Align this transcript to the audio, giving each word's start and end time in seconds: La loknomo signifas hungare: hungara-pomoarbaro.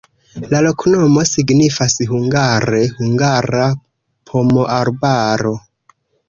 La 0.51 0.59
loknomo 0.67 1.25
signifas 1.31 1.97
hungare: 2.13 2.79
hungara-pomoarbaro. 2.95 5.55